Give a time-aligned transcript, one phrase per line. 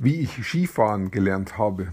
[0.00, 1.92] wie ich Skifahren gelernt habe.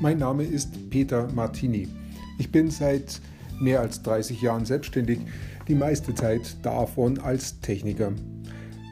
[0.00, 1.88] Mein Name ist Peter Martini.
[2.38, 3.22] Ich bin seit
[3.58, 5.20] mehr als 30 Jahren selbstständig,
[5.66, 8.12] die meiste Zeit davon als Techniker.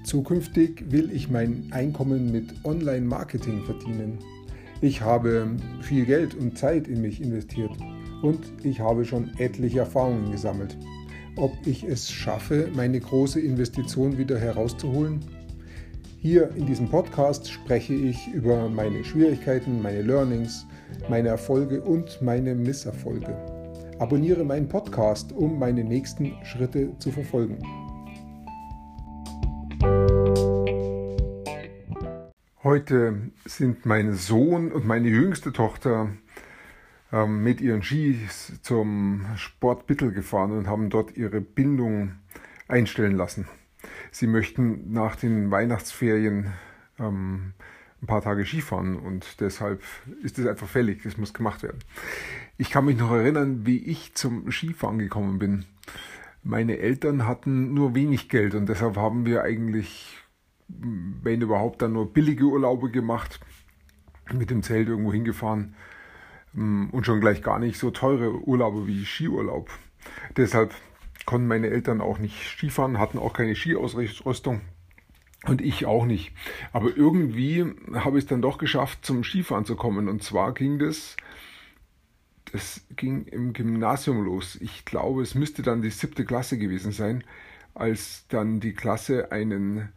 [0.05, 4.19] Zukünftig will ich mein Einkommen mit Online-Marketing verdienen.
[4.81, 7.73] Ich habe viel Geld und Zeit in mich investiert
[8.23, 10.79] und ich habe schon etliche Erfahrungen gesammelt
[11.37, 15.21] ob ich es schaffe, meine große Investition wieder herauszuholen?
[16.19, 20.67] Hier in diesem Podcast spreche ich über meine Schwierigkeiten, meine Learnings,
[21.09, 23.35] meine Erfolge und meine Misserfolge.
[23.99, 27.59] Abonniere meinen Podcast, um meine nächsten Schritte zu verfolgen.
[32.63, 36.11] Heute sind mein Sohn und meine jüngste Tochter
[37.13, 42.13] ähm, mit ihren Skis zum Sport Bittel gefahren und haben dort ihre Bindung
[42.69, 43.49] einstellen lassen.
[44.11, 46.53] Sie möchten nach den Weihnachtsferien
[46.99, 47.53] ähm,
[48.03, 49.83] ein paar Tage Skifahren und deshalb
[50.23, 51.79] ist es einfach fällig, das muss gemacht werden.
[52.57, 55.65] Ich kann mich noch erinnern, wie ich zum Skifahren gekommen bin.
[56.43, 60.17] Meine Eltern hatten nur wenig Geld und deshalb haben wir eigentlich,
[60.69, 63.41] wenn überhaupt, dann nur billige Urlaube gemacht,
[64.33, 65.75] mit dem Zelt irgendwo hingefahren
[66.53, 69.71] und schon gleich gar nicht so teure Urlaube wie Skiurlaub.
[70.37, 70.75] Deshalb
[71.27, 74.63] konnten meine Eltern auch nicht Skifahren, hatten auch keine Skiausrüstung
[75.47, 76.33] und ich auch nicht.
[76.73, 80.09] Aber irgendwie habe ich es dann doch geschafft, zum Skifahren zu kommen.
[80.09, 81.17] Und zwar ging das,
[82.53, 84.59] das ging im Gymnasium los.
[84.61, 87.25] Ich glaube, es müsste dann die siebte Klasse gewesen sein,
[87.75, 89.91] als dann die Klasse einen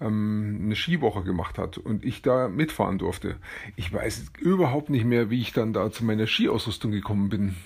[0.00, 3.36] ähm, eine Skiwoche gemacht hat und ich da mitfahren durfte.
[3.76, 7.56] Ich weiß überhaupt nicht mehr, wie ich dann da zu meiner Skiausrüstung gekommen bin.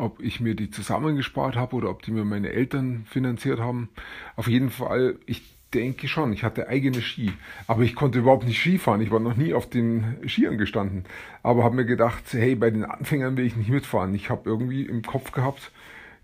[0.00, 3.88] Ob ich mir die zusammengespart habe oder ob die mir meine Eltern finanziert haben.
[4.36, 5.42] Auf jeden Fall, ich
[5.74, 7.32] denke schon, ich hatte eigene Ski.
[7.66, 9.00] Aber ich konnte überhaupt nicht Skifahren.
[9.00, 11.04] Ich war noch nie auf den Skiern gestanden.
[11.42, 14.14] Aber habe mir gedacht, hey, bei den Anfängern will ich nicht mitfahren.
[14.14, 15.72] Ich habe irgendwie im Kopf gehabt,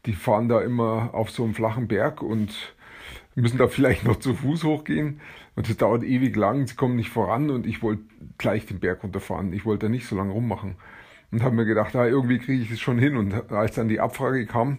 [0.06, 2.74] die fahren da immer auf so einem flachen Berg und
[3.42, 5.20] müssen da vielleicht noch zu Fuß hochgehen
[5.56, 8.02] und es dauert ewig lang, sie kommen nicht voran und ich wollte
[8.38, 9.52] gleich den Berg runterfahren.
[9.52, 10.76] Ich wollte da nicht so lange rummachen
[11.30, 13.16] und habe mir gedacht, ah, irgendwie kriege ich es schon hin.
[13.16, 14.78] Und als dann die Abfrage kam,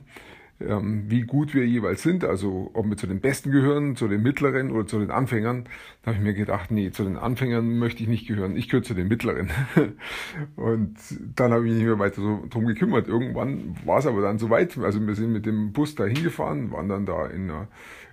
[0.57, 4.71] wie gut wir jeweils sind, also ob wir zu den Besten gehören, zu den Mittleren
[4.71, 5.65] oder zu den Anfängern,
[6.01, 8.83] da habe ich mir gedacht, nee, zu den Anfängern möchte ich nicht gehören, ich gehöre
[8.83, 9.49] zu den Mittleren.
[10.55, 10.95] und
[11.35, 13.09] dann habe ich mich nicht mehr weiter so drum gekümmert.
[13.09, 16.87] Irgendwann war es aber dann soweit, also wir sind mit dem Bus da hingefahren, waren
[16.87, 17.67] dann da in einer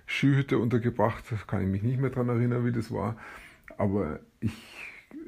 [0.05, 3.15] Skihütte untergebracht, kann ich mich nicht mehr dran erinnern, wie das war,
[3.77, 4.51] aber ich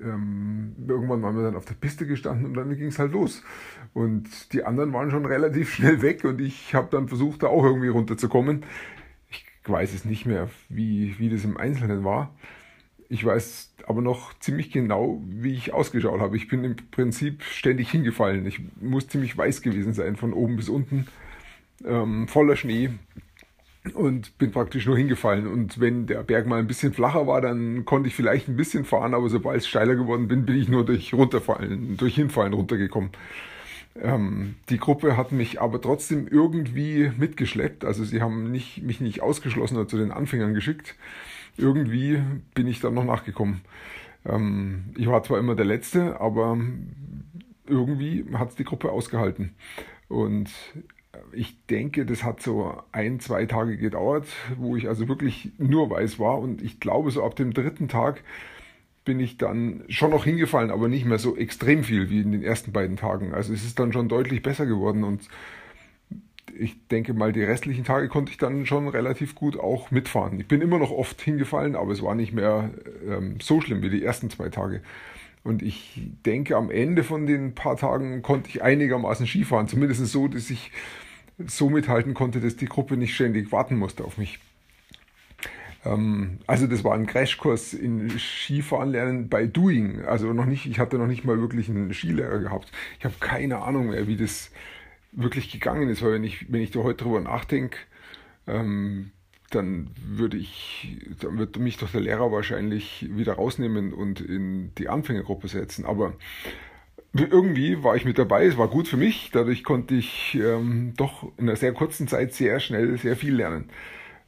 [0.01, 3.43] ähm, irgendwann waren wir dann auf der Piste gestanden und dann ging es halt los.
[3.93, 7.63] Und die anderen waren schon relativ schnell weg und ich habe dann versucht, da auch
[7.63, 8.63] irgendwie runterzukommen.
[9.29, 12.35] Ich weiß es nicht mehr, wie, wie das im Einzelnen war.
[13.09, 16.37] Ich weiß aber noch ziemlich genau, wie ich ausgeschaut habe.
[16.37, 18.45] Ich bin im Prinzip ständig hingefallen.
[18.45, 21.07] Ich muss ziemlich weiß gewesen sein, von oben bis unten,
[21.85, 22.91] ähm, voller Schnee
[23.93, 25.47] und bin praktisch nur hingefallen.
[25.47, 28.85] Und wenn der Berg mal ein bisschen flacher war, dann konnte ich vielleicht ein bisschen
[28.85, 33.11] fahren, aber sobald es steiler geworden bin, bin ich nur durch runterfallen, durch Hinfallen runtergekommen.
[34.01, 37.85] Ähm, die Gruppe hat mich aber trotzdem irgendwie mitgeschleppt.
[37.85, 40.95] Also sie haben nicht, mich nicht ausgeschlossen oder zu den Anfängern geschickt.
[41.57, 42.21] Irgendwie
[42.53, 43.61] bin ich dann noch nachgekommen.
[44.25, 46.57] Ähm, ich war zwar immer der Letzte, aber
[47.67, 49.55] irgendwie hat es die Gruppe ausgehalten.
[50.07, 50.49] Und
[51.31, 54.27] ich denke, das hat so ein, zwei Tage gedauert,
[54.57, 56.39] wo ich also wirklich nur weiß war.
[56.39, 58.23] Und ich glaube, so ab dem dritten Tag
[59.03, 62.43] bin ich dann schon noch hingefallen, aber nicht mehr so extrem viel wie in den
[62.43, 63.33] ersten beiden Tagen.
[63.33, 65.29] Also es ist dann schon deutlich besser geworden und
[66.57, 70.39] ich denke mal, die restlichen Tage konnte ich dann schon relativ gut auch mitfahren.
[70.39, 72.71] Ich bin immer noch oft hingefallen, aber es war nicht mehr
[73.07, 74.81] ähm, so schlimm wie die ersten zwei Tage.
[75.43, 79.67] Und ich denke, am Ende von den paar Tagen konnte ich einigermaßen Skifahren.
[79.67, 80.71] Zumindest so, dass ich
[81.37, 84.39] so mithalten konnte, dass die Gruppe nicht ständig warten musste auf mich.
[85.85, 90.03] Ähm, also das war ein Crashkurs in Skifahren lernen bei Doing.
[90.05, 92.71] Also noch nicht, ich hatte noch nicht mal wirklich einen Skilehrer gehabt.
[92.99, 94.51] Ich habe keine Ahnung mehr, wie das
[95.11, 97.77] wirklich gegangen ist, weil wenn ich, wenn ich da heute drüber nachdenke,
[98.47, 99.11] ähm,
[99.51, 104.89] dann würde ich, dann wird mich doch der Lehrer wahrscheinlich wieder rausnehmen und in die
[104.89, 105.85] Anfängergruppe setzen.
[105.85, 106.13] Aber
[107.23, 111.23] irgendwie war ich mit dabei, es war gut für mich, dadurch konnte ich ähm, doch
[111.37, 113.69] in einer sehr kurzen Zeit sehr schnell sehr viel lernen.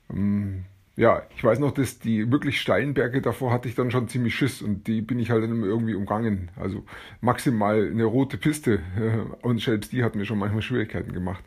[0.09, 4.07] Ähm, ja, ich weiß noch, dass die wirklich steilen Berge davor hatte ich dann schon
[4.07, 6.49] ziemlich Schiss und die bin ich halt dann immer irgendwie umgangen.
[6.55, 6.83] Also
[7.21, 8.79] maximal eine rote Piste
[9.41, 11.43] und selbst die hat mir schon manchmal Schwierigkeiten gemacht.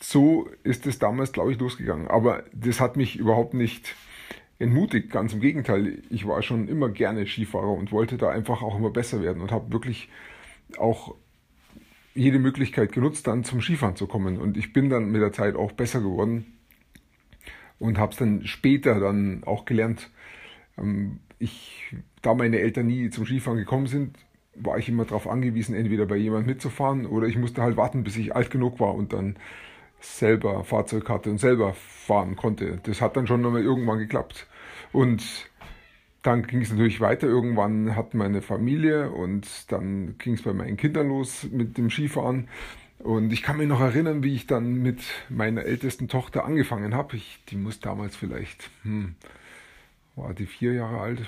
[0.00, 2.08] so ist es damals, glaube ich, losgegangen.
[2.08, 3.94] Aber das hat mich überhaupt nicht
[4.58, 6.02] entmutigt, ganz im Gegenteil.
[6.10, 9.52] Ich war schon immer gerne Skifahrer und wollte da einfach auch immer besser werden und
[9.52, 10.08] habe wirklich
[10.78, 11.14] auch
[12.14, 14.38] jede Möglichkeit genutzt, dann zum Skifahren zu kommen.
[14.38, 16.46] Und ich bin dann mit der Zeit auch besser geworden
[17.78, 20.10] und habe es dann später dann auch gelernt.
[20.78, 24.16] Ähm, ich, da meine Eltern nie zum Skifahren gekommen sind,
[24.54, 28.16] war ich immer darauf angewiesen, entweder bei jemandem mitzufahren oder ich musste halt warten, bis
[28.16, 29.36] ich alt genug war und dann
[30.00, 32.80] selber Fahrzeug hatte und selber fahren konnte.
[32.84, 34.46] Das hat dann schon nochmal irgendwann geklappt.
[34.92, 35.50] Und
[36.26, 37.26] dann ging es natürlich weiter.
[37.26, 41.90] Irgendwann hatten wir eine Familie und dann ging es bei meinen Kindern los mit dem
[41.90, 42.48] Skifahren.
[42.98, 47.18] Und ich kann mich noch erinnern, wie ich dann mit meiner ältesten Tochter angefangen habe.
[47.48, 49.14] Die muss damals vielleicht, hm,
[50.16, 51.22] war die vier Jahre alt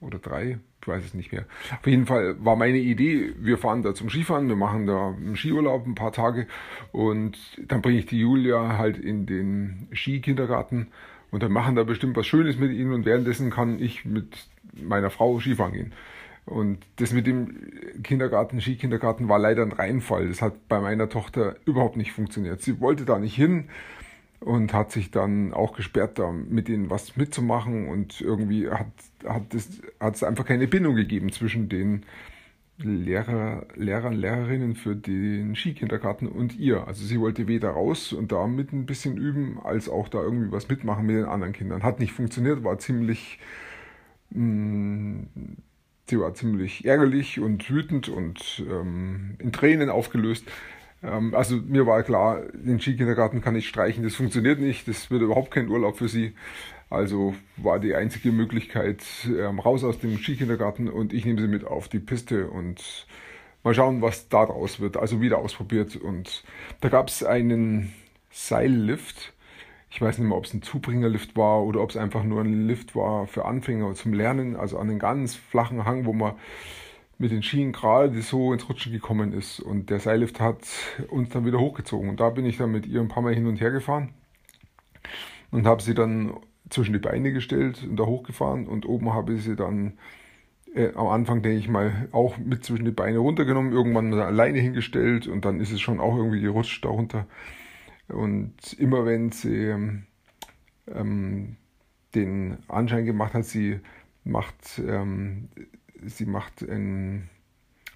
[0.00, 1.46] oder drei, ich weiß es nicht mehr.
[1.78, 5.36] Auf jeden Fall war meine Idee, wir fahren da zum Skifahren, wir machen da einen
[5.36, 6.46] Skiurlaub ein paar Tage
[6.92, 7.38] und
[7.68, 10.88] dann bringe ich die Julia halt in den Skikindergarten
[11.30, 15.10] und dann machen da bestimmt was Schönes mit ihnen und währenddessen kann ich mit meiner
[15.10, 15.92] Frau Skifahren gehen.
[16.46, 20.28] Und das mit dem Kindergarten, Skikindergarten war leider ein Reinfall.
[20.28, 22.60] Das hat bei meiner Tochter überhaupt nicht funktioniert.
[22.60, 23.70] Sie wollte da nicht hin
[24.40, 28.88] und hat sich dann auch gesperrt, da mit denen was mitzumachen und irgendwie hat,
[29.54, 32.04] es, hat es einfach keine Bindung gegeben zwischen den
[32.78, 36.86] Lehrer, Lehrern, Lehrerinnen für den Skikindergarten und ihr.
[36.88, 40.50] Also sie wollte weder raus und da mit ein bisschen üben, als auch da irgendwie
[40.50, 41.84] was mitmachen mit den anderen Kindern.
[41.84, 43.38] Hat nicht funktioniert, war ziemlich,
[44.30, 45.28] mh, mm,
[46.10, 50.44] sie war ziemlich ärgerlich und wütend und ähm, in Tränen aufgelöst.
[51.04, 55.22] Ähm, also mir war klar, den Skikindergarten kann ich streichen, das funktioniert nicht, das wird
[55.22, 56.34] überhaupt kein Urlaub für sie.
[56.90, 61.64] Also war die einzige Möglichkeit ähm, raus aus dem Skikindergarten und ich nehme sie mit
[61.64, 63.06] auf die Piste und
[63.62, 64.96] mal schauen, was da draus wird.
[64.96, 66.44] Also wieder ausprobiert und
[66.80, 67.92] da gab es einen
[68.30, 69.32] Seillift.
[69.90, 72.66] Ich weiß nicht mehr, ob es ein Zubringerlift war oder ob es einfach nur ein
[72.66, 76.34] Lift war für Anfänger zum Lernen, also an einen ganz flachen Hang, wo man
[77.16, 79.60] mit den Schienen gerade so ins Rutschen gekommen ist.
[79.60, 80.58] Und der Seillift hat
[81.10, 82.10] uns dann wieder hochgezogen.
[82.10, 84.10] Und da bin ich dann mit ihr ein paar Mal hin und her gefahren
[85.50, 86.34] und habe sie dann
[86.70, 88.66] zwischen die Beine gestellt und da hochgefahren.
[88.66, 89.98] Und oben habe ich sie dann
[90.74, 95.26] äh, am Anfang, denke ich mal, auch mit zwischen die Beine runtergenommen, irgendwann alleine hingestellt
[95.26, 97.26] und dann ist es schon auch irgendwie gerutscht darunter.
[98.08, 99.74] Und immer wenn sie
[100.88, 101.56] ähm,
[102.14, 103.80] den Anschein gemacht hat, sie
[104.24, 105.48] macht ähm,
[106.06, 107.28] sie macht einen,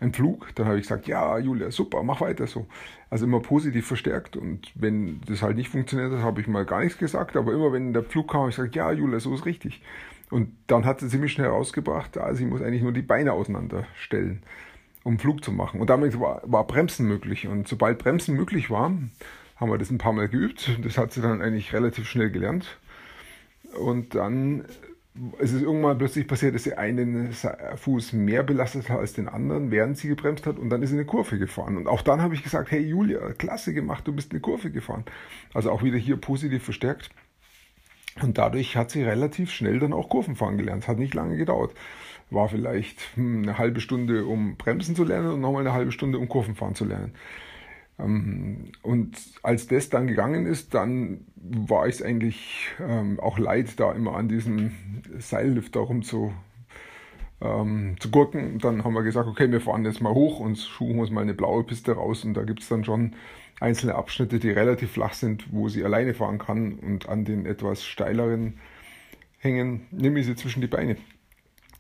[0.01, 0.55] einen Flug.
[0.55, 2.67] Dann habe ich gesagt, ja, Julia, super, mach weiter so.
[3.11, 4.37] Also immer positiv verstärkt.
[4.37, 7.37] Und wenn das halt nicht funktioniert hat, habe ich mal gar nichts gesagt.
[7.37, 9.83] Aber immer wenn der Flug kam, habe ich gesagt, ja, Julia, so ist richtig.
[10.31, 14.43] Und dann hat sie ziemlich schnell herausgebracht, ah, sie muss eigentlich nur die Beine auseinanderstellen,
[15.03, 15.81] um Flug zu machen.
[15.81, 17.49] Und damit war, war Bremsen möglich.
[17.49, 18.93] Und sobald Bremsen möglich war,
[19.57, 20.79] haben wir das ein paar Mal geübt.
[20.85, 22.79] Das hat sie dann eigentlich relativ schnell gelernt.
[23.79, 24.65] Und dann
[25.39, 29.71] es ist irgendwann plötzlich passiert, dass sie einen Fuß mehr belastet hat als den anderen,
[29.71, 31.77] während sie gebremst hat und dann ist sie eine Kurve gefahren.
[31.77, 35.05] Und auch dann habe ich gesagt, hey Julia, klasse gemacht, du bist eine Kurve gefahren.
[35.55, 37.11] Also auch wieder hier positiv verstärkt.
[38.23, 40.83] Und dadurch hat sie relativ schnell dann auch Kurven fahren gelernt.
[40.83, 41.73] Es hat nicht lange gedauert.
[42.31, 46.19] War vielleicht hm, eine halbe Stunde, um Bremsen zu lernen und nochmal eine halbe Stunde,
[46.19, 47.15] um Kurven fahren zu lernen.
[47.99, 53.79] Ähm, und als das dann gegangen ist, dann war ich es eigentlich ähm, auch leid,
[53.81, 54.73] da immer an diesem
[55.19, 56.33] Seillift darum zu,
[57.41, 58.59] ähm, zu gurken.
[58.59, 61.35] Dann haben wir gesagt, okay, wir fahren jetzt mal hoch und suchen uns mal eine
[61.35, 62.25] blaue Piste raus.
[62.25, 63.15] Und da gibt es dann schon
[63.61, 66.75] einzelne Abschnitte, die relativ flach sind, wo sie alleine fahren kann.
[66.79, 68.59] Und an den etwas steileren
[69.39, 70.97] hängen, nehme ich sie zwischen die Beine.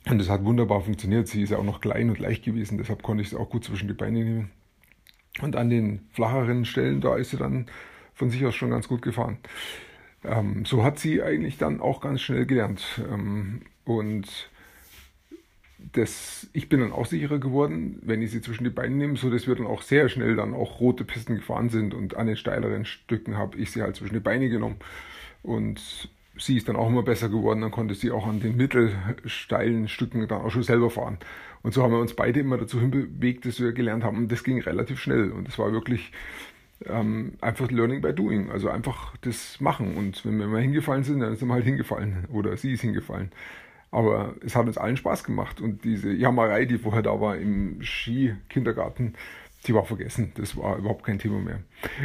[0.08, 1.28] Und das hat wunderbar funktioniert.
[1.28, 3.64] Sie ist ja auch noch klein und leicht gewesen, deshalb konnte ich sie auch gut
[3.64, 4.50] zwischen die Beine nehmen.
[5.40, 7.66] Und an den flacheren Stellen, da ist sie dann
[8.14, 9.38] von sich aus schon ganz gut gefahren.
[10.24, 13.00] Ähm, so hat sie eigentlich dann auch ganz schnell gelernt.
[13.10, 14.50] Ähm, und
[15.92, 19.30] das, ich bin dann auch sicherer geworden, wenn ich sie zwischen die Beine nehme, so
[19.30, 22.36] dass wir dann auch sehr schnell dann auch rote Pisten gefahren sind und an den
[22.36, 24.76] steileren Stücken habe ich sie halt zwischen die Beine genommen.
[25.42, 29.88] Und sie ist dann auch immer besser geworden, dann konnte sie auch an den mittelsteilen
[29.88, 31.18] Stücken dann auch schon selber fahren.
[31.62, 34.16] Und so haben wir uns beide immer dazu hinbewegt, dass wir gelernt haben.
[34.16, 35.30] Und das ging relativ schnell.
[35.32, 36.12] Und es war wirklich
[36.86, 38.50] ähm, einfach Learning by Doing.
[38.50, 39.96] Also einfach das machen.
[39.96, 42.26] Und wenn wir mal hingefallen sind, dann sind wir halt hingefallen.
[42.32, 43.32] Oder sie ist hingefallen.
[43.90, 45.60] Aber es hat uns allen Spaß gemacht.
[45.60, 49.14] Und diese Jammerei, die vorher da war im Skikindergarten,
[49.66, 50.32] die war vergessen.
[50.36, 51.60] Das war überhaupt kein Thema mehr.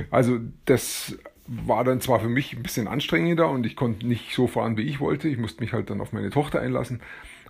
[0.10, 4.48] Also das war dann zwar für mich ein bisschen anstrengender und ich konnte nicht so
[4.48, 5.28] fahren, wie ich wollte.
[5.28, 7.02] Ich musste mich halt dann auf meine Tochter einlassen.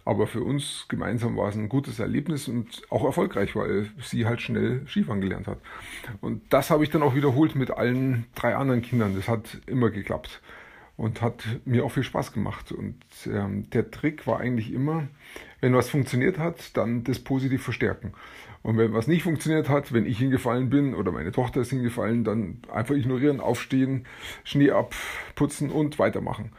[0.06, 4.42] Aber für uns gemeinsam war es ein gutes Erlebnis und auch erfolgreich, weil sie halt
[4.42, 5.60] schnell Skifahren gelernt hat.
[6.20, 9.16] Und das habe ich dann auch wiederholt mit allen drei anderen Kindern.
[9.16, 10.42] Das hat immer geklappt
[10.96, 12.72] und hat mir auch viel Spaß gemacht.
[12.72, 15.08] Und ähm, der Trick war eigentlich immer,
[15.62, 18.14] wenn was funktioniert hat, dann das positiv verstärken.
[18.62, 22.24] Und wenn was nicht funktioniert hat, wenn ich hingefallen bin oder meine Tochter ist hingefallen,
[22.24, 24.06] dann einfach ignorieren, aufstehen,
[24.44, 26.52] Schnee abputzen und weitermachen.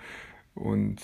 [0.54, 1.00] Und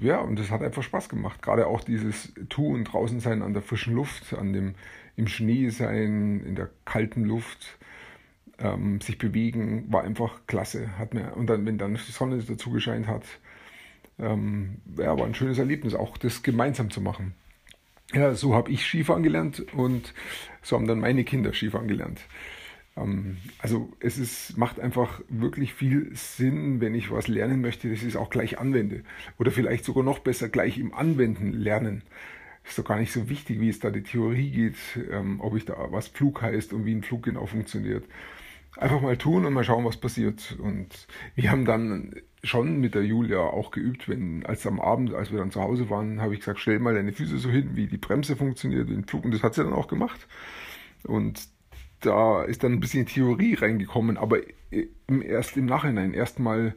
[0.00, 1.40] ja, und das hat einfach Spaß gemacht.
[1.40, 4.74] Gerade auch dieses Tun draußen sein an der frischen Luft, an dem
[5.16, 7.78] im Schnee sein, in der kalten Luft
[8.58, 10.98] ähm, sich bewegen, war einfach klasse.
[10.98, 13.24] Hat mir, und dann, wenn dann die Sonne dazu gescheint hat,
[14.18, 17.34] ähm, ja, war ein schönes Erlebnis, auch das gemeinsam zu machen.
[18.12, 20.14] Ja, so habe ich Skifahren gelernt und
[20.62, 22.20] so haben dann meine Kinder Skifahren gelernt.
[22.96, 28.00] Ähm, also es ist, macht einfach wirklich viel Sinn, wenn ich was lernen möchte, dass
[28.00, 29.04] ich es auch gleich anwende.
[29.38, 32.02] Oder vielleicht sogar noch besser gleich im Anwenden lernen
[32.64, 34.76] ist doch gar nicht so wichtig, wie es da die Theorie geht,
[35.10, 38.04] ähm, ob ich da was Flug heißt und wie ein Flug genau funktioniert
[38.78, 40.56] einfach mal tun und mal schauen, was passiert.
[40.60, 45.32] Und wir haben dann schon mit der Julia auch geübt, wenn, als am Abend, als
[45.32, 47.88] wir dann zu Hause waren, habe ich gesagt, stell mal deine Füße so hin, wie
[47.88, 49.24] die Bremse funktioniert, den Flug.
[49.24, 50.26] Und das hat sie dann auch gemacht.
[51.04, 51.48] Und
[52.00, 54.38] da ist dann ein bisschen Theorie reingekommen, aber
[55.08, 56.76] erst im Nachhinein, erstmal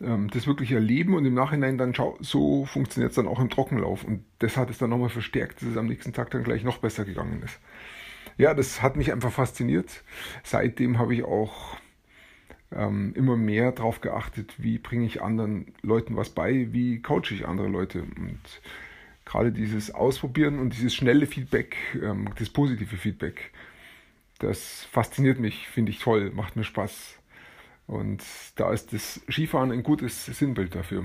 [0.00, 3.50] ähm, das wirklich erleben und im Nachhinein dann schau, so funktioniert es dann auch im
[3.50, 4.04] Trockenlauf.
[4.04, 6.78] Und das hat es dann nochmal verstärkt, dass es am nächsten Tag dann gleich noch
[6.78, 7.58] besser gegangen ist
[8.36, 10.02] ja, das hat mich einfach fasziniert.
[10.42, 11.76] Seitdem habe ich auch
[12.72, 17.46] ähm, immer mehr darauf geachtet, wie bringe ich anderen Leuten was bei, wie coache ich
[17.46, 18.02] andere Leute.
[18.02, 18.40] Und
[19.24, 23.52] gerade dieses Ausprobieren und dieses schnelle Feedback, ähm, das positive Feedback,
[24.38, 27.18] das fasziniert mich, finde ich toll, macht mir Spaß.
[27.86, 28.24] Und
[28.56, 31.04] da ist das Skifahren ein gutes Sinnbild dafür.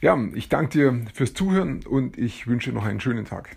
[0.00, 3.56] Ja, ich danke dir fürs Zuhören und ich wünsche noch einen schönen Tag.